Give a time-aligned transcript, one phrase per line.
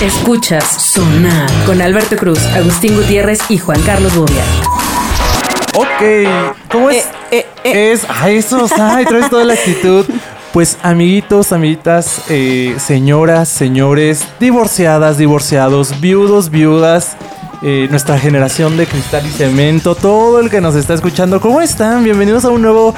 [0.00, 4.42] Escuchas Sonar con Alberto Cruz, Agustín Gutiérrez y Juan Carlos Bobia.
[5.74, 7.04] Ok, ¿cómo es?
[7.30, 10.06] Eh, eh, Es, a eso, ay, traes toda la actitud.
[10.54, 17.16] Pues amiguitos, amiguitas, eh, señoras, señores, divorciadas, divorciados, viudos, viudas,
[17.60, 22.02] eh, nuestra generación de cristal y cemento, todo el que nos está escuchando, ¿cómo están?
[22.04, 22.94] Bienvenidos a un nuevo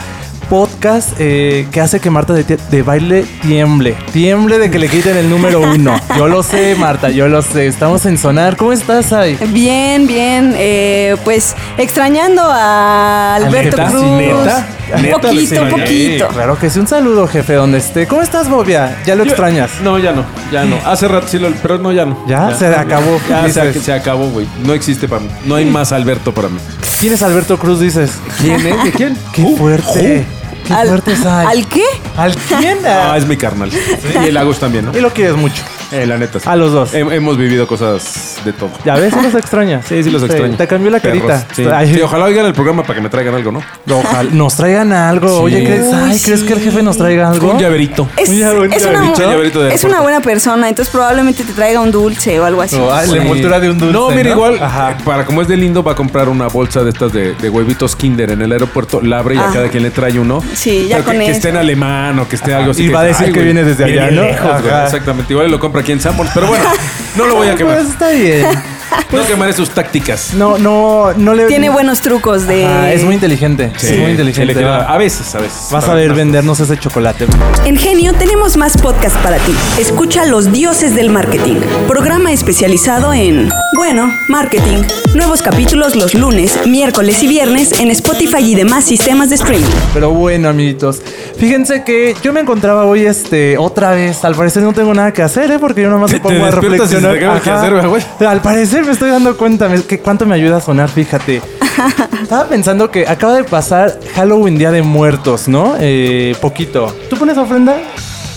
[0.52, 5.16] podcast eh, que hace que Marta de, de baile tiemble, tiemble de que le quiten
[5.16, 5.98] el número uno.
[6.18, 7.66] Yo lo sé, Marta, yo lo sé.
[7.68, 8.58] Estamos en sonar.
[8.58, 9.38] ¿Cómo estás, ahí?
[9.48, 10.52] Bien, bien.
[10.58, 13.88] eh, pues extrañando a Alberto ¿Neta?
[13.88, 14.02] Cruz.
[14.02, 14.66] ¿Sí, neta?
[14.94, 16.28] Un ¿Neta poquito, poquito.
[16.28, 16.78] Claro que sí.
[16.80, 18.06] Un saludo, jefe, donde esté.
[18.06, 18.98] ¿Cómo estás, Bobia?
[19.06, 19.70] ¿Ya lo Yo- extrañas?
[19.82, 20.22] No, ya no,
[20.52, 20.76] ya no.
[20.84, 22.26] Hace rato sí lo, pero no, ya no.
[22.28, 22.54] ¿Ya?
[22.54, 24.46] Se acabó, Ya se, acabó, güey.
[24.66, 25.28] No existe para mí.
[25.46, 26.58] No hay más Alberto para mí.
[27.00, 28.18] ¿Quién es Alberto Cruz, dices?
[28.38, 28.84] ¿Quién es?
[28.84, 29.16] ¿De quién?
[29.32, 30.26] ¡Qué Uh, fuerte!
[30.66, 31.46] ¡Qué ¿Al, fuerte es Ay.
[31.48, 31.84] ¿Al qué?
[32.16, 32.78] ¿Al quién?
[32.86, 33.70] Ah, es mi carnal.
[33.72, 34.96] Y el Agus también, ¿no?
[34.96, 35.62] Y lo quieres mucho.
[35.90, 36.40] Eh, la neta.
[36.40, 36.48] sí.
[36.48, 36.94] A los dos.
[36.94, 38.70] Hem- hemos vivido cosas de todo.
[38.84, 39.12] ¿Ya ves?
[39.14, 39.84] Sí los extrañas.
[39.86, 40.56] Sí, sí los extraño.
[40.56, 41.22] Te cambió la Perros.
[41.22, 41.46] carita.
[41.86, 41.94] Sí.
[41.94, 43.62] Sí, ojalá oigan el programa para que me traigan algo, ¿no?
[43.90, 45.28] ojalá nos traigan algo.
[45.28, 45.34] Sí.
[45.42, 46.46] Oye, ¿crees, Uy, ay, ¿crees sí.
[46.46, 47.50] que el jefe nos traiga algo?
[47.52, 48.08] Un llaverito.
[48.16, 49.30] Es, Un llave- un es una, llaverito.
[49.30, 52.76] Llaverito de es una buena persona, entonces probablemente te traiga un dulce o algo así.
[52.76, 53.16] Oh, ay, Sí.
[53.16, 53.92] La envoltura de un dulce.
[53.92, 54.92] No, mira, igual, Ajá.
[54.92, 57.48] eh, para como es de lindo, va a comprar una bolsa de estas de, de
[57.50, 59.50] huevitos Kinder en el aeropuerto, la abre y a Ah.
[59.52, 60.42] cada quien le trae uno.
[60.54, 62.84] Sí, ya con que, que esté en alemán o que esté algo así.
[62.84, 64.22] Y va a decir que viene desde allá, ¿no?
[64.22, 64.84] lejos, güey, Ajá.
[64.86, 65.32] Exactamente.
[65.32, 66.32] Igual lo compra aquí en Sanborns.
[66.34, 66.64] Pero bueno,
[67.16, 67.76] no lo voy a quemar.
[67.76, 68.31] Pues está bien.
[69.12, 70.32] No quemaré sus tácticas.
[70.34, 71.46] No, no, no le.
[71.46, 72.64] Tiene buenos trucos de...
[72.66, 73.70] Ajá, es muy inteligente.
[73.76, 74.52] Sí, es muy inteligente.
[74.52, 75.68] se le queda- a veces, a veces.
[75.70, 77.26] Vas a ver vendernos ese chocolate.
[77.64, 79.54] En Genio tenemos más podcast para ti.
[79.78, 81.56] Escucha Los Dioses del Marketing,
[81.88, 84.82] programa especializado en, bueno, marketing.
[85.14, 89.66] Nuevos capítulos los lunes, miércoles y viernes en Spotify y demás sistemas de streaming.
[89.92, 91.02] Pero bueno, amiguitos.
[91.38, 94.24] Fíjense que yo me encontraba hoy, este, otra vez.
[94.24, 95.58] Al parecer no tengo nada que hacer, ¿eh?
[95.58, 97.18] Porque yo nomás me pongo a reflexionar.
[97.18, 98.02] te güey.
[98.28, 101.42] Al parecer me estoy dando cuenta que cuánto me ayuda a sonar, fíjate.
[102.22, 105.74] Estaba pensando que acaba de pasar Halloween Día de Muertos, ¿no?
[105.80, 106.94] Eh, poquito.
[107.10, 107.76] ¿Tú pones ofrenda,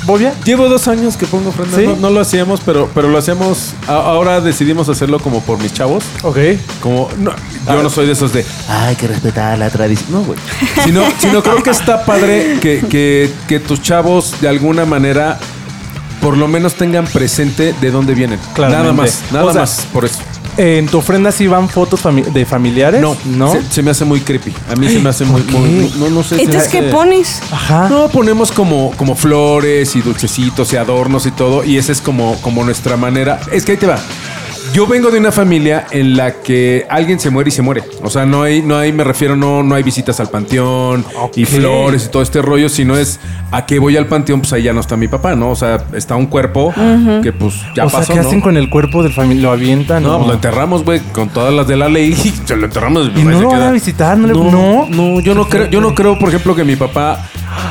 [0.06, 0.34] Bobia?
[0.44, 1.80] Llevo dos años que pongo ofrendas.
[1.80, 1.86] ¿Sí?
[1.88, 3.74] No, no lo hacíamos, pero, pero lo hacíamos.
[3.88, 6.04] a- ahora decidimos hacerlo como por mis chavos.
[6.24, 6.38] Ok.
[6.82, 7.32] Como, no,
[7.68, 10.12] yo no soy de esos de, "Ah, hay que respetar la tradición.
[10.12, 10.40] No, güey.
[10.84, 15.40] Sino, sino creo que está padre que, que, que tus chavos de alguna manera
[16.26, 18.40] por lo menos tengan presente de dónde vienen.
[18.56, 18.82] Claramente.
[18.84, 20.18] Nada más, nada O sea, más por eso.
[20.58, 23.00] ¿En tu ofrenda sí van fotos fami- de familiares?
[23.00, 23.52] No, ¿No?
[23.52, 24.52] Se, se me hace muy creepy.
[24.72, 26.00] A mí se me hace muy, ¿por muy- qué?
[26.00, 26.42] no, no sé.
[26.42, 27.44] Entonces, ¿qué pones?
[27.52, 27.90] Ajá.
[27.90, 31.64] No, ponemos como, como flores y dulcecitos y adornos y todo.
[31.64, 33.40] Y esa es como, como nuestra manera.
[33.52, 34.00] Es que ahí te va.
[34.76, 37.82] Yo vengo de una familia en la que alguien se muere y se muere.
[38.04, 41.46] O sea, no hay, no hay, me refiero, no, no hay visitas al panteón y
[41.46, 43.22] flores y todo este rollo, sino es
[43.52, 45.52] a que voy al panteón, pues ahí ya no está mi papá, ¿no?
[45.52, 46.74] O sea, está un cuerpo
[47.24, 48.12] que pues ya o sea, pasó.
[48.16, 48.28] ¿qué ¿no?
[48.28, 49.44] hacen con el cuerpo del familiar?
[49.44, 50.04] ¿Lo avientan?
[50.04, 52.14] No, pues lo enterramos, güey, con todas las de la ley.
[52.46, 53.12] Se lo enterramos.
[53.16, 54.18] ¿Y no lo van a visitar?
[54.18, 54.88] ¿No le- no, no?
[54.90, 57.26] no, yo no creo, yo no creo, por ejemplo, que mi papá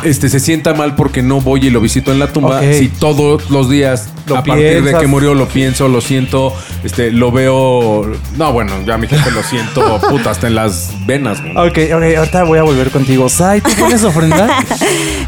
[0.04, 2.60] este, se sienta mal porque no voy y lo visito en la tumba.
[2.60, 6.52] Si todos los días, Lo a partir de que murió, lo pienso, lo siento,
[6.82, 8.12] este, lo veo.
[8.36, 11.56] No, bueno, ya mi jefe lo siento, puta, hasta en las venas, güey.
[11.56, 13.28] Ok, ok, ahorita voy a volver contigo.
[13.28, 14.48] Sai, ¿tú pones ofrenda?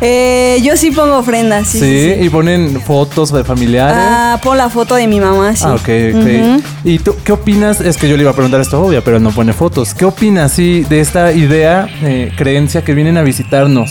[0.03, 1.79] Eh, yo sí pongo ofrendas, sí.
[1.79, 2.25] sí, sí, sí.
[2.27, 3.97] y ponen fotos de familiares.
[3.99, 5.65] Ah, pon la foto de mi mamá, sí.
[5.67, 6.63] Ah, ok, ok.
[6.85, 7.81] ¿Y tú qué opinas?
[7.81, 9.95] Es que yo le iba a preguntar esto, obvia, pero no pone fotos.
[9.95, 13.91] ¿Qué opinas, sí, de esta idea, eh, creencia que vienen a visitarnos?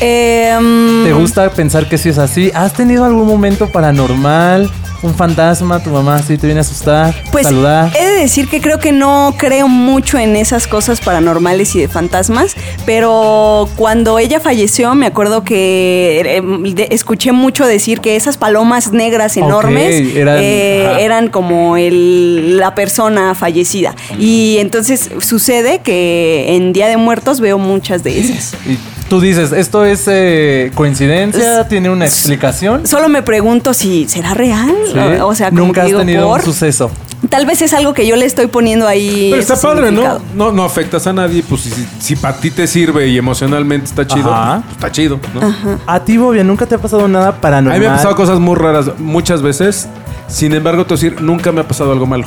[0.00, 2.50] Eh, mm, ¿Te gusta pensar que sí es así?
[2.54, 4.70] ¿Has tenido algún momento paranormal?
[5.02, 5.82] ¿Un fantasma?
[5.82, 7.14] ¿Tu mamá sí te viene a asustar?
[7.30, 7.92] Pues ¿Saludar?
[7.98, 11.88] he de decir que creo que no creo mucho en esas cosas paranormales y de
[11.88, 12.56] fantasmas,
[12.86, 16.42] pero cuando ella falleció me acuerdo que eh,
[16.74, 22.74] de- escuché mucho decir que esas palomas negras enormes eran- eh, eran como el- la
[22.74, 23.94] persona fallecida.
[24.18, 28.54] Y entonces sucede que en Día de Muertos veo muchas de esas.
[28.66, 31.66] Y tú dices, ¿esto es eh, coincidencia?
[31.68, 32.86] ¿Tiene una explicación?
[32.86, 34.74] Solo me pregunto si será real.
[34.92, 34.98] Sí.
[35.20, 36.40] O, o sea, como Nunca has digo, tenido por.
[36.40, 36.90] un suceso.
[37.30, 39.28] Tal vez es algo que yo le estoy poniendo ahí.
[39.30, 40.20] Pero está padre, ¿no?
[40.34, 44.06] No, no afectas a nadie, pues si, si para ti te sirve y emocionalmente está
[44.06, 44.60] chido, Ajá.
[44.62, 45.40] pues, está chido, ¿no?
[45.86, 47.78] A ti, Bobia, ¿nunca te ha pasado nada A paranormal?
[47.80, 49.88] mí me han pasado cosas muy raras muchas veces.
[50.28, 52.24] Sin embargo, te voy a decir, nunca me ha pasado algo malo.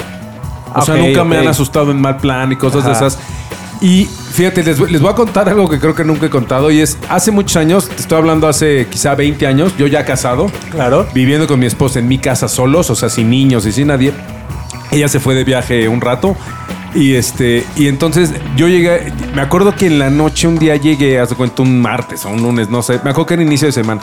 [0.75, 3.17] O sea, nunca me han asustado en mal plan y cosas de esas.
[3.81, 4.09] Y
[4.39, 6.71] fíjate, les, voy- les voy a contar algo que creo que nunca he contado.
[6.71, 10.49] Y es, hace muchos años, te estoy hablando hace quizá 20 años, yo ya casado,
[10.71, 11.05] Claro.
[11.13, 14.13] viviendo con mi esposa en mi casa solos, o sea, sin niños y sin nadie.
[14.91, 16.37] Ella se fue de viaje un rato.
[16.95, 21.19] Y este, y entonces yo llegué, me acuerdo que en la noche un día llegué,
[21.19, 23.73] hace cuenta un martes o un lunes, no sé, me acuerdo que era inicio de
[23.73, 23.99] semana.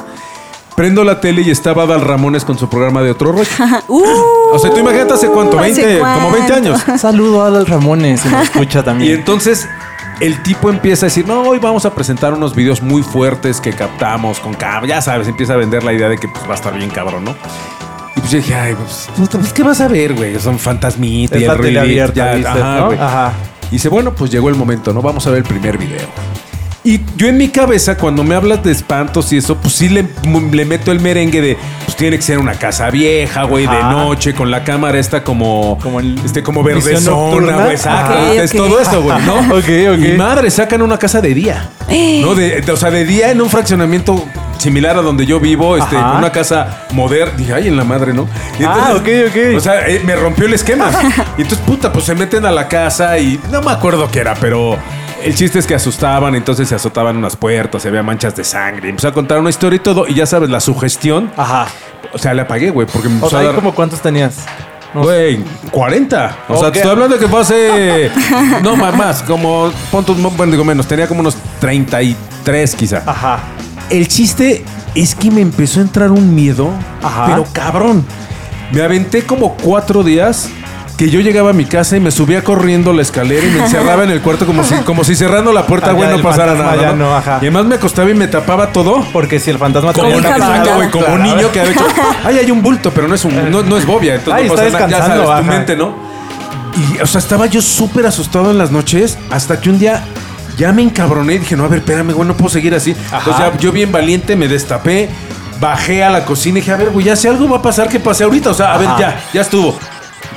[0.76, 3.48] Prendo la tele y estaba Dal Ramones con su programa de otro rollo.
[3.88, 4.04] Uh,
[4.52, 6.54] O sea, tú imagínate hace cuánto, ¿hace 20, como 20 cuánto?
[6.54, 7.00] años.
[7.00, 9.14] Saludo a Adal Ramones, si nos escucha Y también.
[9.14, 9.66] entonces
[10.20, 13.72] el tipo empieza a decir, no, hoy vamos a presentar unos videos muy fuertes que
[13.72, 14.86] captamos con cámara.
[14.86, 17.24] Ya sabes, empieza a vender la idea de que pues, va a estar bien cabrón,
[17.24, 17.36] ¿no?
[18.14, 20.38] Y pues yo dije, ay, pues, puta, pues, ¿qué vas a ver, güey?
[20.40, 22.86] Son fantasmitas y el abierta, ya, dices, ajá, ¿no?
[22.86, 22.98] güey.
[22.98, 23.32] Ajá.
[23.68, 25.02] Y dice, bueno, pues llegó el momento, ¿no?
[25.02, 26.06] Vamos a ver el primer video.
[26.88, 30.06] Y yo en mi cabeza, cuando me hablas de espantos y eso, pues sí le,
[30.52, 34.34] le meto el merengue de, pues tiene que ser una casa vieja, güey, de noche,
[34.34, 38.12] con la cámara esta como, Como el- este, como verdezona, güey, exacto.
[38.12, 38.56] Ok, Es ok.
[38.56, 39.34] todo eso, güey, ¿no?
[39.56, 40.14] Ok, ok.
[40.14, 41.70] Y madre, sacan una casa de día.
[42.22, 42.36] ¿No?
[42.36, 44.24] De, de- o sea, de día en un fraccionamiento
[44.58, 46.18] similar a donde yo vivo, este, Ajá.
[46.18, 47.32] una casa moderna.
[47.36, 48.28] Dije, ay, en la madre, ¿no?
[48.60, 49.56] Y Ah, ok, ok.
[49.56, 50.88] O sea, eh, me rompió el esquema.
[51.36, 54.34] y entonces, puta, pues se meten a la casa y no me acuerdo qué era,
[54.34, 54.78] pero
[55.22, 58.88] el chiste es que asustaban, entonces se azotaban unas puertas, se había manchas de sangre.
[58.90, 61.30] Empezó a contar una historia y todo, y ya sabes, la sugestión.
[61.36, 61.66] Ajá.
[62.12, 63.54] O sea, le apagué, güey, porque me O empezó sea, a ¿ahí dar.
[63.56, 64.44] como cuántos tenías?
[64.94, 65.02] No.
[65.02, 65.40] Güey,
[65.70, 66.36] 40.
[66.48, 68.10] O sea, te estoy hablando que fue hace.
[68.62, 69.22] No, más, más.
[69.24, 69.70] Como.
[69.90, 70.04] Pon
[70.36, 70.86] Bueno, digo menos.
[70.86, 73.02] Tenía como unos 33, quizá.
[73.04, 73.40] Ajá.
[73.90, 74.64] El chiste
[74.94, 76.70] es que me empezó a entrar un miedo.
[77.02, 77.26] Ajá.
[77.26, 78.06] Pero cabrón.
[78.72, 80.48] Me aventé como cuatro días.
[80.96, 84.04] Que yo llegaba a mi casa y me subía corriendo la escalera y me encerraba
[84.04, 86.74] en el cuarto como si, como si cerrando la puerta, güey, no pasara nada.
[86.76, 87.10] ya ¿no?
[87.10, 87.34] no, ajá.
[87.42, 89.04] Y además me acostaba y me tapaba todo.
[89.12, 90.74] Porque si el fantasma Como, niño, fantasma.
[90.74, 91.84] güey, como un niño que ha hecho.
[92.24, 94.14] Ay, hay un bulto, pero no es un, no, no es bobia.
[94.14, 94.88] Entonces Ay, no está pasa nada.
[94.88, 95.42] Ya sabes, tu ajá.
[95.42, 95.94] mente, ¿no?
[96.76, 100.02] Y, o sea, estaba yo súper asustado en las noches hasta que un día
[100.56, 102.92] ya me encabroné y dije, no, a ver, espérame, güey, no puedo seguir así.
[103.12, 105.10] Entonces ya yo bien valiente me destapé,
[105.60, 107.90] bajé a la cocina y dije, a ver, güey, ya si algo va a pasar,
[107.90, 108.48] que pase ahorita.
[108.50, 108.98] O sea, a ver, Ajá.
[108.98, 109.78] ya, ya estuvo.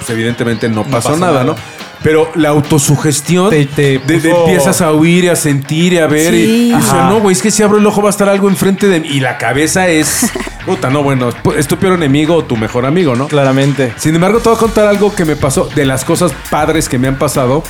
[0.09, 1.44] Pues evidentemente no pasó, pasó nada, nada.
[1.45, 1.56] ¿no?
[2.01, 6.07] Pero la autosugestión Te- te de, de empiezas a oír y a sentir y a
[6.07, 6.33] ver.
[6.33, 6.69] y- Sí.
[6.69, 8.47] y, o sea, no, güey, es que si abro el ojo va a estar algo
[8.50, 9.07] enfrente de mí.
[9.09, 10.31] Y la cabeza es.
[10.65, 13.27] Puta, no, bueno, es tu peor enemigo o tu mejor amigo, ¿no?
[13.27, 13.94] Claramente.
[13.97, 16.97] Sin embargo, te voy a contar algo que me pasó de las cosas padres que
[16.97, 17.63] me han pasado.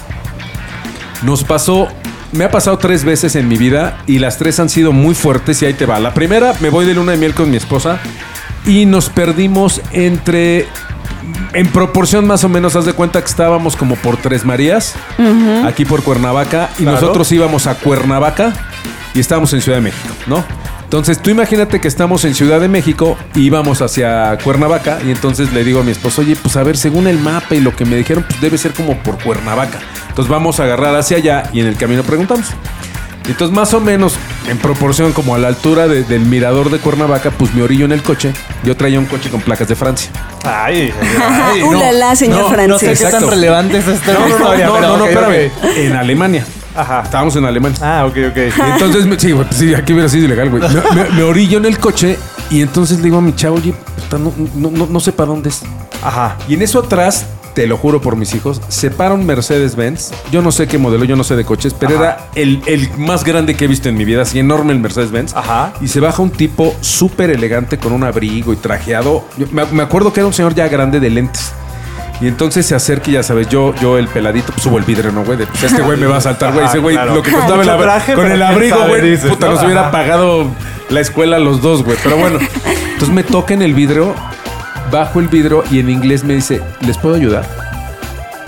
[1.24, 1.88] Nos pasó,
[2.32, 5.62] me ha pasado tres veces en mi vida y las tres han sido muy fuertes
[5.62, 6.00] y ahí te va.
[6.00, 8.00] La primera, me voy de luna de miel con mi esposa
[8.66, 10.68] y nos perdimos entre,
[11.54, 14.96] en proporción más o menos, haz de cuenta que estábamos como por Tres Marías,
[15.66, 17.00] aquí por Cuernavaca, y Claro.
[17.02, 18.54] nosotros íbamos a Cuernavaca
[19.14, 20.44] y estábamos en Ciudad de México, ¿no?
[20.84, 25.54] Entonces tú imagínate que estamos en Ciudad de México y íbamos hacia Cuernavaca y entonces
[25.54, 27.86] le digo a mi esposo, oye, pues a ver, según el mapa y lo que
[27.86, 29.80] me dijeron, pues debe ser como por Cuernavaca.
[30.10, 32.48] Entonces vamos a agarrar hacia allá y en el camino preguntamos.
[33.32, 34.16] Entonces más o menos
[34.48, 37.92] en proporción como a la altura de- del mirador de Cuernavaca, pues me orillo en
[37.92, 38.34] el coche.
[38.64, 40.12] Yo traía un coche con placas de Francia.
[40.44, 40.94] Ay,
[41.52, 42.68] ay, Uh, la, la, señor no.
[42.68, 44.66] No sé qué tan relevante es esta No, no, no, historia.
[44.68, 45.52] no, pero no, no, ok, espérame.
[45.58, 45.78] ok.
[45.78, 46.46] En Alemania.
[46.76, 47.02] Ajá.
[47.04, 47.78] Estábamos en Alemania.
[47.82, 48.38] Ah, ok, ok.
[48.38, 50.64] Y entonces, me- sí, güey, pues sí, aquí hubiera sido ilegal, güey.
[50.64, 52.18] Me, me- me orillo en el coche
[52.50, 55.28] y entonces le digo a mi chavo, oye, puta, no, no, no, no sé para
[55.30, 55.62] dónde es.
[56.04, 56.38] Ajá.
[56.48, 60.12] Y en eso atrás, te lo juro por mis hijos, se para un Mercedes-Benz.
[60.32, 62.04] Yo no sé qué modelo, yo no sé de coches, pero Ajá.
[62.04, 65.36] era el, el más grande que he visto en mi vida, así enorme el Mercedes-Benz.
[65.36, 65.74] Ajá.
[65.82, 69.26] Y se baja un tipo súper elegante con un abrigo y trajeado.
[69.38, 71.52] Yo me, me acuerdo que era un señor ya grande de lentes.
[72.22, 75.10] Y entonces se acerca y ya sabes, yo, yo el peladito, pues subo el vidrio,
[75.14, 75.38] ¿no, güey?
[75.38, 76.66] De, Pues este güey me va a saltar, güey.
[76.66, 77.16] Ajá, Ese güey, claro.
[77.16, 79.18] lo que costaba el Mucho abri- traje, con el abrigo, güey.
[79.18, 79.54] Puta, ¿no?
[79.56, 80.46] nos hubiera pagado
[80.90, 81.98] la escuela los dos, güey.
[82.04, 82.40] Pero bueno,
[82.94, 84.14] entonces me toca en el vidrio,
[84.92, 87.46] bajo el vidrio y en inglés me dice, ¿les puedo ayudar?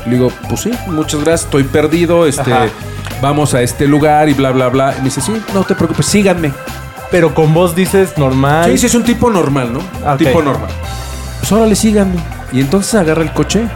[0.05, 2.67] Le digo, pues sí, muchas gracias, estoy perdido, este, Ajá.
[3.21, 4.93] vamos a este lugar y bla, bla, bla.
[4.95, 6.51] Y me dice, sí, no te preocupes, síganme.
[7.11, 8.71] Pero con vos dices normal.
[8.71, 9.79] Sí, sí, es un tipo normal, ¿no?
[10.09, 10.17] Ok.
[10.17, 10.69] Tipo normal.
[11.39, 12.15] Pues órale, síganme.
[12.53, 13.67] Y entonces agarra el coche.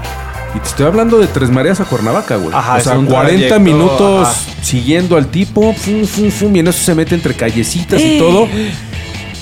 [0.56, 2.56] Y te estoy hablando de Tres Marías a Cuernavaca, güey.
[2.56, 4.36] Ajá, o sea, un 40 trayecto, minutos ajá.
[4.62, 5.74] siguiendo al tipo.
[5.74, 8.48] Fum, fum, fum, y en eso se mete entre callecitas y todo.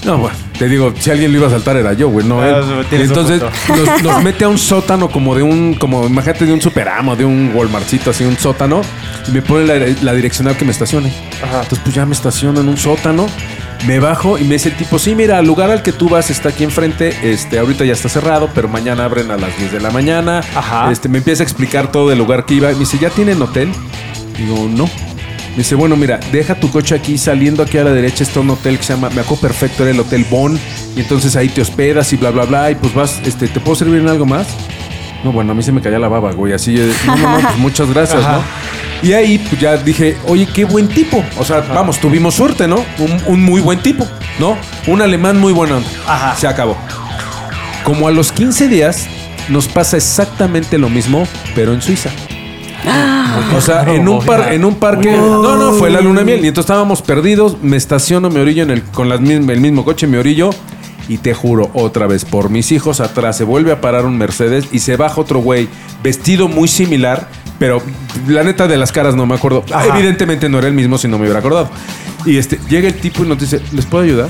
[0.05, 2.59] No, bueno, te digo, si alguien lo iba a saltar era yo, güey, no Ah,
[2.91, 2.99] él.
[2.99, 6.61] Y entonces nos, nos mete a un sótano como de un, como imagínate de un
[6.61, 8.81] superamo, de un Walmartcito, así un sótano.
[9.27, 11.13] Y me pone la, la direccional que me estacione.
[11.41, 11.61] Ajá.
[11.63, 13.27] Entonces, pues ya me estaciono en un sótano.
[13.87, 16.29] Me bajo y me dice el tipo, sí, mira, el lugar al que tú vas
[16.29, 17.13] está aquí enfrente.
[17.23, 20.41] Este, ahorita ya está cerrado, pero mañana abren a las 10 de la mañana.
[20.55, 20.91] Ajá.
[20.91, 22.69] Este, me empieza a explicar todo del lugar que iba.
[22.69, 23.71] Me dice, ¿ya tienen hotel?
[24.37, 24.89] Digo, no.
[25.53, 28.49] Me dice, bueno, mira, deja tu coche aquí, saliendo aquí a la derecha está un
[28.49, 30.59] hotel que se llama, me acuerdo perfecto, era el Hotel Bon.
[30.95, 32.71] Y entonces ahí te hospedas y bla, bla, bla.
[32.71, 34.47] Y pues vas, este, ¿te puedo servir en algo más?
[35.23, 36.53] No, bueno, a mí se me caía la baba, güey.
[36.53, 38.37] Así, yo, no, no, no, pues muchas gracias, Ajá.
[38.37, 38.43] ¿no?
[39.07, 41.23] Y ahí pues ya dije, oye, qué buen tipo.
[41.37, 42.83] O sea, vamos, tuvimos suerte, ¿no?
[42.97, 44.07] Un, un muy buen tipo,
[44.39, 44.57] ¿no?
[44.87, 45.83] Un alemán muy bueno.
[46.07, 46.35] Ajá.
[46.35, 46.77] Se acabó.
[47.83, 49.07] Como a los 15 días
[49.49, 52.09] nos pasa exactamente lo mismo, pero en Suiza.
[53.55, 55.11] O sea, en un, par, en un parque.
[55.11, 56.45] No, no, fue la luna de miel.
[56.45, 57.57] Y entonces estábamos perdidos.
[57.61, 60.49] Me estaciono, me orillo en el, con las el mismo coche, me orillo.
[61.07, 64.67] Y te juro, otra vez, por mis hijos atrás se vuelve a parar un Mercedes
[64.71, 65.67] y se baja otro güey
[66.01, 67.27] vestido muy similar,
[67.59, 67.81] pero
[68.25, 69.65] la neta de las caras no me acuerdo.
[69.71, 69.97] Ajá.
[69.97, 71.69] Evidentemente no era el mismo si no me hubiera acordado.
[72.25, 74.29] Y este, llega el tipo y nos dice, ¿les puedo ayudar?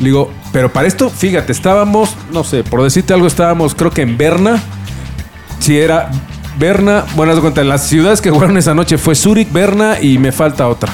[0.00, 4.02] Le digo, pero para esto, fíjate, estábamos, no sé, por decirte algo, estábamos creo que
[4.02, 4.62] en Berna.
[5.60, 6.10] Si era
[6.58, 10.18] Berna, bueno, haz de cuenta, las ciudades que jugaron esa noche fue Zurich, Berna y
[10.18, 10.92] me falta otra.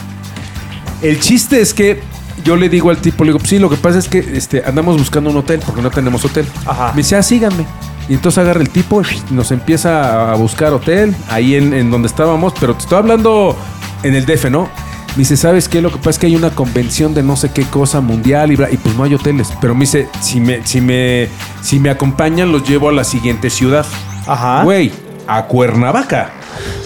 [1.02, 2.00] El chiste es que
[2.44, 4.62] yo le digo al tipo, le digo, pues sí, lo que pasa es que este,
[4.64, 6.46] andamos buscando un hotel porque no tenemos hotel.
[6.64, 6.92] Ajá.
[6.92, 7.64] Me dice, ah, síganme.
[8.08, 12.08] Y entonces agarra el tipo y nos empieza a buscar hotel ahí en, en donde
[12.08, 13.56] estábamos, pero te estoy hablando
[14.02, 14.62] en el DF, ¿no?
[15.10, 15.82] Me dice, ¿sabes qué?
[15.82, 18.56] Lo que pasa es que hay una convención de no sé qué cosa mundial y,
[18.56, 19.52] bla- y pues no hay hoteles.
[19.60, 21.28] Pero me dice, si me, si me,
[21.60, 23.84] si me acompañan, los llevo a la siguiente ciudad.
[24.26, 24.62] Ajá.
[24.62, 24.92] Güey,
[25.28, 26.30] a Cuernavaca.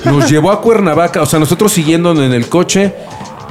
[0.05, 1.23] Nos llevó a Cuernavaca.
[1.23, 2.93] O sea, nosotros siguiendo en el coche,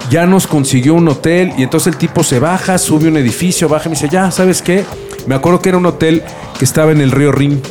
[0.10, 1.54] ya nos consiguió un hotel.
[1.58, 4.62] Y entonces el tipo se baja, sube un edificio, baja y me dice, ya, ¿sabes
[4.62, 4.86] qué?
[5.28, 6.24] Me acuerdo que era un hotel
[6.60, 7.62] que estaba en el río Rin.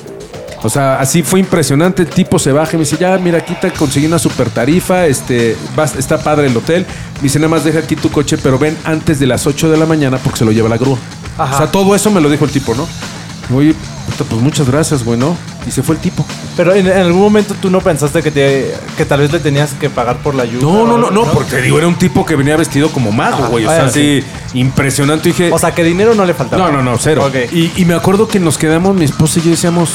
[0.63, 2.03] O sea, así fue impresionante.
[2.03, 5.07] El tipo se baja y me dice, ya, mira, aquí te conseguí una super tarifa.
[5.07, 6.85] Este, vas- está padre el hotel.
[7.17, 9.77] Me dice, nada más deja aquí tu coche, pero ven antes de las 8 de
[9.79, 10.99] la mañana porque se lo lleva la grúa.
[11.39, 11.55] Ajá.
[11.55, 12.87] O sea, todo eso me lo dijo el tipo, ¿no?
[13.57, 13.75] Oye,
[14.07, 15.35] puta, pues muchas gracias, güey, ¿no?
[15.67, 16.25] Y se fue el tipo.
[16.57, 19.73] Pero en, en algún momento tú no pensaste que, te, que tal vez le tenías
[19.75, 20.63] que pagar por la ayuda.
[20.63, 23.67] No, no, no, no, porque digo, era un tipo que venía vestido como mago, güey.
[23.67, 24.23] O sea, así,
[24.55, 25.29] impresionante.
[25.31, 26.71] Dije, O sea, que dinero no le faltaba.
[26.71, 27.31] no, no, no, cero.
[27.53, 29.91] Y, y me acuerdo que nos quedamos, mi esposa y yo decíamos,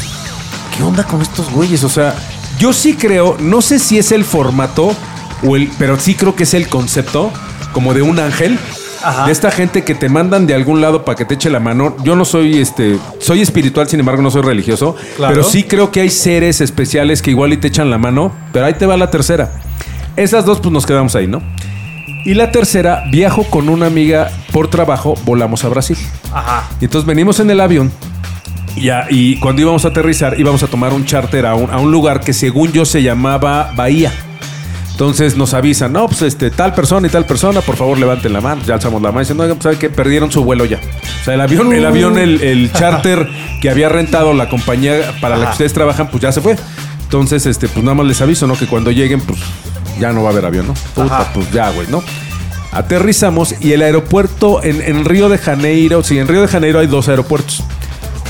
[0.78, 1.84] ¿qué onda con estos güeyes?
[1.84, 2.16] O sea,
[2.60, 4.96] yo sí creo, no sé si es el formato,
[5.44, 7.32] o el, pero sí creo que es el concepto,
[7.74, 8.58] como de un ángel.
[9.06, 9.26] Ajá.
[9.26, 11.96] De esta gente que te mandan de algún lado para que te eche la mano.
[12.04, 12.98] Yo no soy este.
[13.20, 14.96] Soy espiritual, sin embargo, no soy religioso.
[15.18, 15.34] Claro.
[15.36, 18.32] Pero sí creo que hay seres especiales que igual y te echan la mano.
[18.52, 19.52] Pero ahí te va la tercera.
[20.16, 21.42] Esas dos, pues nos quedamos ahí, ¿no?
[22.26, 25.98] Y la tercera, viajo con una amiga por trabajo, volamos a Brasil.
[26.34, 26.68] Ajá.
[26.82, 27.92] Y entonces venimos en el avión.
[28.76, 31.78] Y, a- y cuando íbamos a aterrizar, íbamos a tomar un charter a un, a
[31.78, 34.12] un lugar que según yo se llamaba Bahía.
[34.96, 38.40] Entonces nos avisan, no, pues este, tal persona y tal persona, por favor levanten la
[38.40, 38.62] mano.
[38.66, 40.80] Ya alzamos la mano y dicen, no, pues saben que perdieron su vuelo ya.
[41.22, 43.28] O sea, el avión, el avión, el, el charter
[43.62, 46.56] que había rentado la compañía para la que ustedes trabajan, pues ya se fue.
[47.04, 48.56] Entonces, este, pues nada más les aviso, ¿no?
[48.56, 49.38] Que cuando lleguen, pues
[50.00, 50.74] ya no va a haber avión, ¿no?
[50.94, 51.34] Puta, Ajá.
[51.34, 52.02] pues ya, güey, ¿no?
[52.72, 56.88] Aterrizamos y el aeropuerto en, en Río de Janeiro, sí, en Río de Janeiro hay
[56.88, 57.66] dos aeropuertos.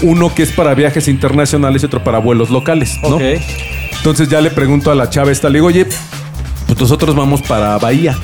[0.02, 3.18] Uno que es para viajes internacionales y otro para vuelos locales, ¿no?
[3.18, 3.22] Ok.
[3.98, 5.88] Entonces ya le pregunto a la chava esta, le digo, oye,
[6.68, 8.16] pues nosotros vamos para Bahía.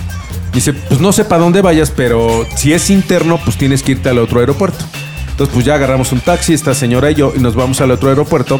[0.53, 4.09] Dice, pues no sé para dónde vayas, pero si es interno, pues tienes que irte
[4.09, 4.83] al otro aeropuerto.
[5.29, 8.09] Entonces, pues ya agarramos un taxi, esta señora y yo, y nos vamos al otro
[8.09, 8.59] aeropuerto.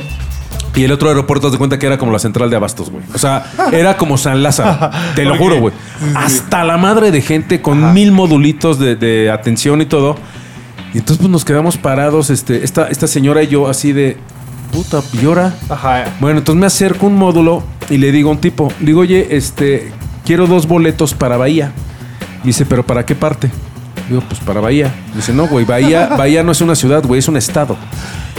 [0.73, 3.03] Y el otro aeropuerto, de cuenta que era como la central de abastos, güey.
[3.13, 4.89] O sea, era como San Lázaro.
[5.15, 5.73] Te lo juro, güey.
[6.15, 10.15] Hasta la madre de gente con mil modulitos de, de atención y todo.
[10.93, 14.17] Y entonces, pues nos quedamos parados, este, esta, esta señora y yo, así de
[14.71, 15.53] puta, ¿y ahora?
[15.69, 16.05] Ajá.
[16.19, 19.91] Bueno, entonces me acerco un módulo y le digo a un tipo, digo, oye, este,
[20.25, 21.71] quiero dos boletos para Bahía.
[22.43, 23.51] Dice, ¿pero para qué parte?
[24.10, 24.93] Digo, pues para Bahía.
[25.13, 27.77] Dice, no, güey, Bahía, Bahía no es una ciudad, güey, es un estado.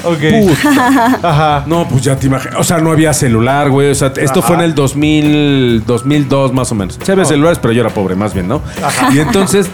[0.05, 0.19] Ok.
[0.41, 1.19] Puta.
[1.23, 1.65] Ajá.
[1.67, 2.59] No, pues ya te imaginas.
[2.59, 3.91] O sea, no había celular, güey.
[3.91, 6.99] O sea, esto fue en el 2000, 2002 más o menos.
[7.01, 8.63] Sí había celulares, pero yo era pobre, más bien, ¿no?
[9.13, 9.69] Y entonces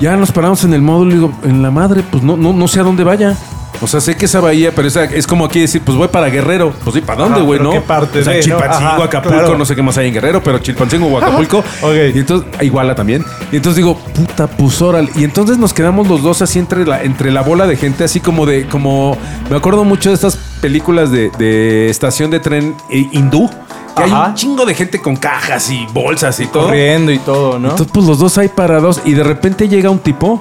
[0.00, 2.68] ya nos paramos en el módulo y digo, en la madre, pues no, no, no
[2.68, 3.36] sé a dónde vaya.
[3.82, 6.28] O sea, sé que esa bahía, pero esa- es como aquí decir, pues voy para
[6.28, 6.72] Guerrero.
[6.84, 7.72] Pues sí, ¿para dónde, Ajá, güey, no?
[7.72, 8.44] ¿qué parte o sea, de, no?
[8.44, 9.58] Chilpancingo, Ajá, Acapulco, claro.
[9.58, 11.58] no sé qué más hay en Guerrero, pero Chilpancingo o Acapulco.
[11.82, 11.92] Ok.
[12.14, 13.24] Y entonces, Iguala también.
[13.50, 15.10] Y entonces digo, puta, pues órale.
[15.16, 18.20] Y entonces nos quedamos los dos así entre la, entre la bola de gente, así
[18.20, 19.16] como de, como,
[19.50, 23.50] me acuerdo mucho de estas películas de, de estación de tren eh, hindú.
[23.96, 26.64] Que hay un chingo de gente con cajas y bolsas y todo.
[26.68, 27.70] Corriendo y todo, ¿no?
[27.70, 30.40] Entonces, pues los dos ahí parados y de repente llega un tipo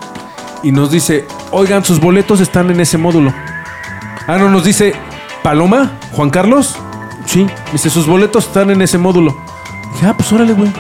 [0.63, 3.34] y nos dice, oigan, sus boletos están en ese módulo.
[4.27, 4.94] Ah, no, nos dice,
[5.44, 6.75] Paloma, Juan Carlos.
[7.25, 9.36] Sí, dice, sus boletos están en ese módulo.
[9.94, 10.72] Dije, ah, pues órale, güey.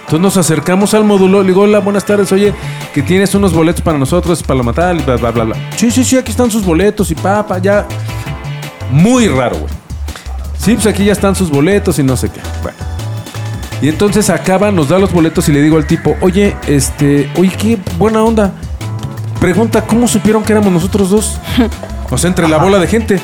[0.00, 2.52] Entonces nos acercamos al módulo, le digo, hola, buenas tardes, oye,
[2.92, 5.56] que tienes unos boletos para nosotros, para tal, bla, bla, bla, bla.
[5.76, 7.86] Sí, sí, sí, aquí están sus boletos y papá, ya.
[8.90, 9.72] Muy raro, güey.
[10.58, 12.40] Sí, pues aquí ya están sus boletos y no sé qué.
[12.62, 12.76] Bueno.
[13.80, 17.52] Y entonces acaba, nos da los boletos y le digo al tipo, oye, este, oye,
[17.56, 18.52] qué buena onda.
[19.40, 21.40] Pregunta, ¿cómo supieron que éramos nosotros dos?
[22.12, 23.20] O sea, entre la bola de gente.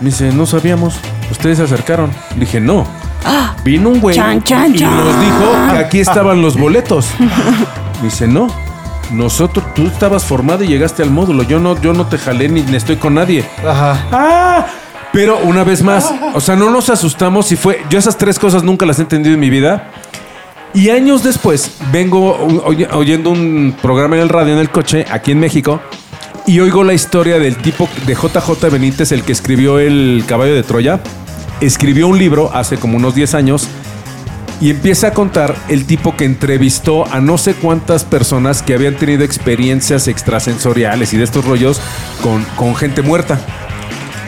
[0.00, 0.96] Me dice, no sabíamos.
[1.30, 2.10] Ustedes se acercaron.
[2.34, 2.84] Le dije, no.
[3.64, 4.96] Vino un güey Chan, chan, y chan.
[4.96, 7.06] nos dijo que aquí estaban los boletos.
[8.00, 8.48] Me dice, no.
[9.12, 11.44] Nosotros, tú estabas formado y llegaste al módulo.
[11.44, 13.44] Yo no, yo no te jalé ni, ni estoy con nadie.
[13.64, 14.06] Ajá.
[14.10, 14.66] ¡Ah!
[15.12, 17.84] Pero una vez más, o sea, no nos asustamos y fue.
[17.88, 19.84] Yo esas tres cosas nunca las he entendido en mi vida.
[20.74, 22.36] Y años después vengo
[22.92, 25.80] oyendo un programa en el radio en el coche aquí en México
[26.46, 30.62] y oigo la historia del tipo de JJ Benítez, el que escribió El caballo de
[30.62, 31.00] Troya.
[31.60, 33.68] Escribió un libro hace como unos 10 años
[34.60, 38.96] y empieza a contar el tipo que entrevistó a no sé cuántas personas que habían
[38.96, 41.80] tenido experiencias extrasensoriales y de estos rollos
[42.22, 43.38] con, con gente muerta.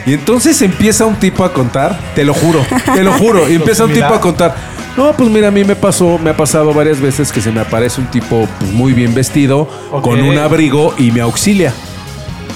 [0.05, 3.85] Y entonces empieza un tipo a contar, te lo juro, te lo juro, y empieza
[3.85, 4.55] un tipo a contar.
[4.97, 7.61] No, pues mira, a mí me pasó, me ha pasado varias veces que se me
[7.61, 10.03] aparece un tipo pues, muy bien vestido, Ok.
[10.03, 11.73] con un abrigo y me auxilia.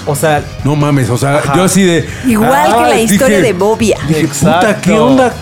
[0.06, 1.54] O sea, No mames, o sea, Ajá.
[1.56, 2.06] yo así de.
[2.26, 3.98] Igual que la Ay, historia dije- de Bobia.
[4.06, 4.80] Dije, puta, Exacto.
[4.82, 5.32] ¿qué onda?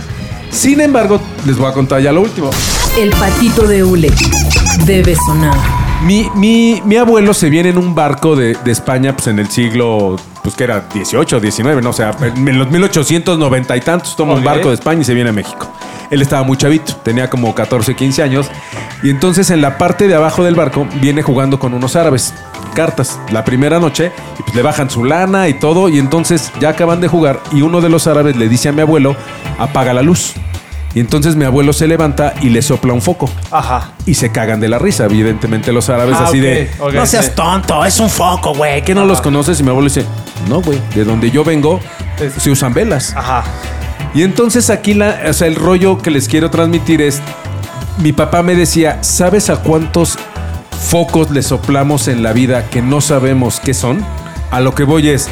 [0.50, 2.50] Sin embargo, les voy a contar ya lo último.
[2.98, 4.10] El patito de hule
[4.86, 5.56] debe sonar.
[6.02, 9.48] Mi, mi, mi abuelo se viene en un barco de, de España, pues en el
[9.48, 14.34] siglo, pues que era 18, 19, no o sea, en los 1890 y tantos, toma
[14.34, 15.72] un barco de España y se viene a México.
[16.10, 18.50] Él estaba muy chavito, tenía como 14, 15 años,
[19.02, 22.34] y entonces en la parte de abajo del barco viene jugando con unos árabes,
[22.74, 26.70] cartas, la primera noche, y pues le bajan su lana y todo, y entonces ya
[26.70, 29.16] acaban de jugar, y uno de los árabes le dice a mi abuelo,
[29.58, 30.34] apaga la luz.
[30.94, 33.90] Y entonces mi abuelo se levanta y le sopla un foco ajá.
[34.06, 37.32] y se cagan de la risa, evidentemente los árabes Ah, así de no seas sí.
[37.34, 40.04] tonto, es un foco, güey, que no los conoces y mi abuelo dice,
[40.48, 41.80] "No, güey, de donde yo vengo
[42.20, 43.42] Es- se usan velas." Ajá.
[44.14, 47.20] Y entonces aquí la, o sea, el rollo que les quiero transmitir es
[47.98, 50.16] mi papá me decía, ¿sabes a cuántos
[50.88, 54.04] focos le soplamos en la vida que no sabemos qué son?
[54.54, 55.28] A lo que voy es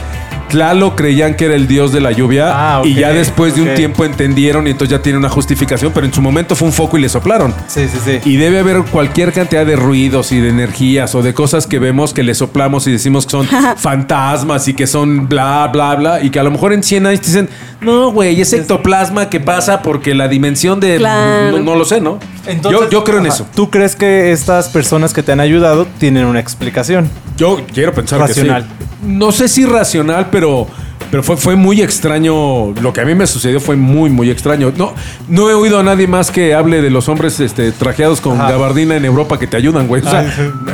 [0.52, 3.74] Tlalo creían que era el dios de la lluvia Ah, y ya después de un
[3.74, 6.98] tiempo entendieron y entonces ya tiene una justificación, pero en su momento fue un foco
[6.98, 7.54] y le soplaron.
[7.68, 8.20] Sí, sí, sí.
[8.28, 12.12] Y debe haber cualquier cantidad de ruidos y de energías o de cosas que vemos
[12.12, 16.22] que le soplamos y decimos que son fantasmas y que son bla, bla, bla.
[16.22, 17.48] Y que a lo mejor en 100 años te dicen,
[17.80, 20.96] no, güey, es ectoplasma que pasa porque la dimensión de...
[20.96, 21.58] Claro.
[21.58, 22.18] No, no lo sé, ¿no?
[22.46, 23.46] Entonces, yo, yo creo en ajá, eso.
[23.54, 27.08] ¿Tú crees que estas personas que te han ayudado tienen una explicación?
[27.36, 28.64] Yo quiero pensar Racional.
[28.64, 28.81] que sí.
[29.02, 30.66] No sé si racional, pero...
[31.10, 32.72] Pero fue, fue muy extraño.
[32.80, 34.72] Lo que a mí me sucedió fue muy, muy extraño.
[34.78, 34.94] No,
[35.28, 38.50] no he oído a nadie más que hable de los hombres este, trajeados con Ajá.
[38.52, 40.00] gabardina en Europa que te ayudan, güey.
[40.02, 40.22] O sea,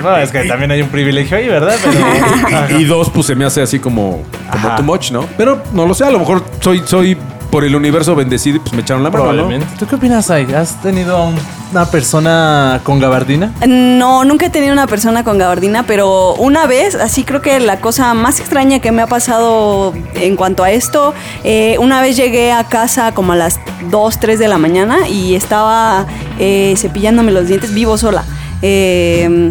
[0.01, 1.75] no, es que también hay un privilegio ahí, ¿verdad?
[2.69, 4.77] Pero- y, y dos, pues se me hace así como, como Ajá.
[4.77, 5.27] too much, ¿no?
[5.37, 7.17] Pero no lo sé, a lo mejor soy, soy
[7.51, 9.31] por el universo bendecido y pues me echaron la mano, ¿no?
[9.33, 9.75] Probablemente.
[9.79, 10.47] ¿Tú qué opinas, Ay?
[10.53, 11.39] ¿Has tenido a un-
[11.73, 13.53] una persona con gabardina?
[13.67, 17.81] No, nunca he tenido una persona con gabardina, pero una vez, así creo que la
[17.81, 22.53] cosa más extraña que me ha pasado en cuanto a esto, eh, una vez llegué
[22.53, 26.07] a casa como a las 2, 3 de la mañana y estaba
[26.39, 28.25] eh, cepillándome los dientes vivo sola.
[28.63, 29.51] Eh,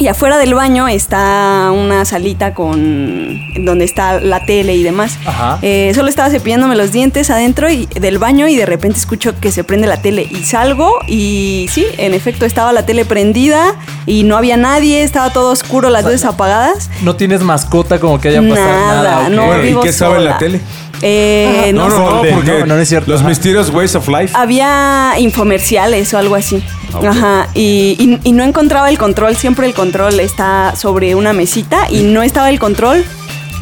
[0.00, 5.18] y afuera del baño está una salita con donde está la tele y demás.
[5.26, 5.58] Ajá.
[5.60, 9.52] Eh, solo estaba cepillándome los dientes adentro y, del baño y de repente escucho que
[9.52, 14.22] se prende la tele y salgo y sí, en efecto estaba la tele prendida y
[14.24, 16.88] no había nadie, estaba todo oscuro, las luces apagadas.
[17.02, 19.02] ¿No tienes mascota como que haya pasado nada?
[19.02, 20.60] Nada, no Bueno, ¿y qué estaba en la tele?
[21.02, 23.10] Eh, No, no, no, no, porque No, no es cierto.
[23.10, 23.28] los Ajá.
[23.28, 24.34] Mysterious Ways of Life.
[24.36, 26.62] Había infomerciales o algo así.
[27.06, 27.48] Ajá.
[27.54, 29.36] Y, y- y no encontraba el control.
[29.36, 33.04] Siempre el control está sobre una mesita y no estaba el control.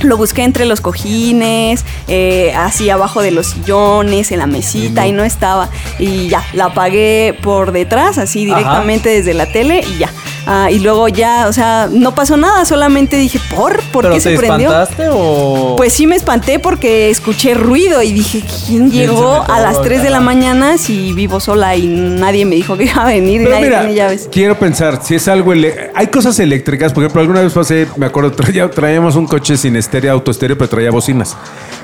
[0.02, 5.12] Lo busqué entre los cojines, eh, así abajo de los sillones, en la mesita y
[5.12, 5.68] no estaba.
[5.98, 8.58] Y ya, la apagué por detrás, así Ajá.
[8.58, 10.10] directamente desde la tele y ya.
[10.50, 13.82] Ah, y luego ya, o sea, no pasó nada, solamente dije, ¿por?
[13.92, 14.70] ¿Por ¿Pero qué te se prendió?
[14.70, 15.74] espantaste o...?
[15.76, 20.08] Pues sí me espanté porque escuché ruido y dije, ¿quién llegó a las 3 de
[20.08, 23.60] la mañana si vivo sola y nadie me dijo que iba a venir y nadie
[23.64, 24.26] mira, tiene llaves?
[24.32, 25.52] quiero pensar, si es algo...
[25.52, 29.54] ele- Hay cosas eléctricas, por ejemplo, alguna vez pasé, me acuerdo, traía- traíamos un coche
[29.58, 31.36] sin estéreo, autoestéreo, pero traía bocinas.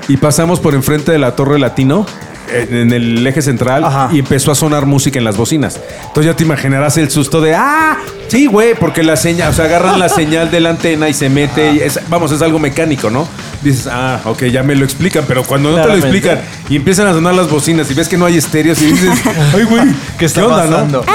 [0.07, 2.07] Y pasamos por enfrente de la Torre Latino,
[2.49, 4.09] en, el eje central, Ajá.
[4.11, 5.79] y empezó a sonar música en las bocinas.
[6.07, 7.97] Entonces ya te imaginarás el susto de, ¡ah!
[8.27, 11.29] Sí, güey, porque la señal, o sea, agarran la señal de la antena y se
[11.29, 13.27] mete, y es- vamos, es algo mecánico, ¿no?
[13.61, 17.07] Dices, ah, ok, ya me lo explican, pero cuando no te lo explican y empiezan
[17.07, 19.11] a sonar las bocinas y ves que no hay estéreos y dices,
[19.53, 19.83] ¡ay, güey!
[20.17, 21.05] ¿Qué está onda, pasando?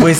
[0.00, 0.18] Pues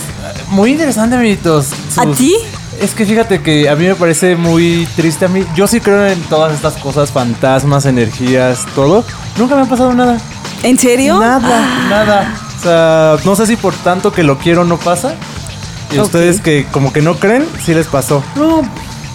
[0.48, 1.68] muy interesante, amiguitos.
[1.96, 2.34] ¿A ti?
[2.80, 5.44] Es que fíjate que a mí me parece muy triste a mí.
[5.56, 9.04] Yo sí creo en todas estas cosas, fantasmas, energías, todo.
[9.36, 10.18] Nunca me ha pasado nada.
[10.62, 11.18] ¿En serio?
[11.18, 12.34] Nada, nada.
[12.58, 15.14] O sea, no sé si por tanto que lo quiero no pasa.
[15.90, 16.04] Y Ok.
[16.04, 18.22] ustedes que como que no creen, sí les pasó.
[18.36, 18.62] No,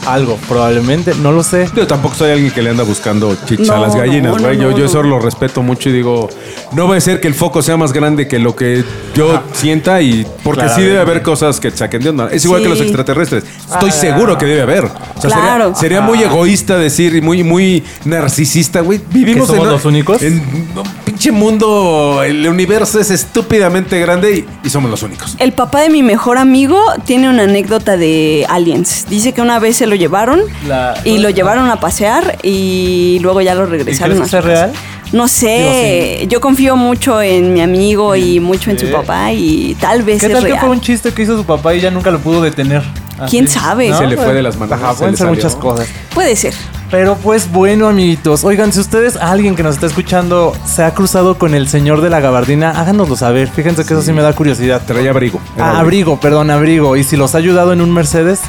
[0.07, 1.69] algo, probablemente, no lo sé.
[1.75, 4.57] Yo tampoco soy alguien que le anda buscando chicha a las gallinas, no, güey.
[4.57, 6.29] no, yo, no, yo eso lo respeto mucho y digo,
[6.73, 8.83] no va a ser que el foco sea más grande que lo que
[9.15, 12.29] yo sienta y porque sí debe haber cosas que saquen de onda.
[12.31, 12.63] Es igual Sí.
[12.65, 13.43] que los extraterrestres.
[13.71, 13.93] Estoy Ah.
[13.93, 14.85] seguro que debe haber.
[14.85, 15.65] O sea, Claro.
[15.75, 18.99] sería, sería muy egoísta decir y muy, muy narcisista, güey.
[19.11, 20.21] Vivimos ¿Que somos en- los únicos?
[20.21, 20.41] en-
[20.75, 20.83] no,
[21.23, 25.35] pinche mundo, el universo es estúpidamente grande y, y somos los únicos.
[25.39, 29.05] El papá de mi mejor amigo tiene una anécdota de aliens.
[29.09, 33.39] Dice que una vez se lo llevaron La- y lo llevaron a pasear y luego
[33.41, 34.17] ya lo regresaron.
[34.17, 34.41] a casa.
[34.41, 34.71] real?
[35.13, 40.01] No sé, yo confío mucho en mi amigo y mucho en su papá y tal
[40.01, 42.09] vez ¿Qué es tal que fue un chiste que hizo su papá y ya nunca
[42.11, 42.81] lo pudo detener?
[43.29, 43.93] ¿Quién sabe?
[43.95, 45.35] Se le fue de las manos, Ajá, se pueden ser salió.
[45.35, 45.87] muchas cosas.
[46.15, 46.53] Puede ser.
[46.93, 48.43] Pero pues bueno, amiguitos.
[48.43, 52.11] Oigan, si ustedes, alguien que nos está escuchando, se ha cruzado con el señor de
[52.11, 53.47] la gabardina, háganoslo saber.
[53.49, 54.79] Fíjense que eso sí me da curiosidad.
[54.85, 55.39] Traía abrigo.
[55.57, 56.95] Ah, abrigo, perdón, abrigo.
[56.95, 58.41] Y si los ha ayudado en un Mercedes,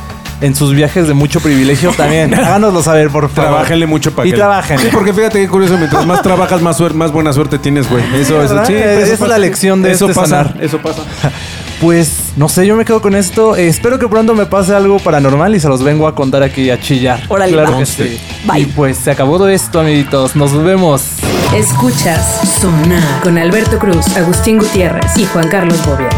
[0.43, 2.35] en sus viajes de mucho privilegio también.
[2.39, 3.51] Háganoslo saber, por favor.
[3.53, 4.37] Trabajenle mucho para Y que...
[4.37, 4.79] trabajen.
[4.79, 8.05] Sí, porque fíjate qué curioso, mientras más trabajas, más, suer- más buena suerte tienes, güey.
[8.15, 8.67] Eso, eso, ¿verdad?
[8.67, 9.29] sí, Esa eso es pasa.
[9.33, 11.01] la lección de Eso este pasa, eso pasa.
[11.85, 13.57] Pues no sé, yo me quedo con esto.
[13.57, 16.71] Eh, espero que pronto me pase algo paranormal y se los vengo a contar aquí
[16.71, 17.23] a chillar.
[17.29, 18.19] Órale, claro que sí.
[18.47, 18.63] Bye.
[18.63, 20.35] Y pues se acabó todo esto, amiguitos.
[20.35, 21.03] Nos vemos.
[21.55, 26.09] Escuchas Sonar con Alberto Cruz, Agustín Gutiérrez y Juan Carlos Bobia.